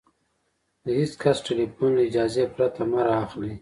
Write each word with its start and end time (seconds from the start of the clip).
د 0.83 0.85
هېڅ 0.99 1.11
کس 1.21 1.37
ټلیفون 1.47 1.89
له 1.97 2.01
اجازې 2.09 2.43
پرته 2.55 2.81
مه 2.91 3.01
را 3.07 3.15
اخلئ! 3.25 3.53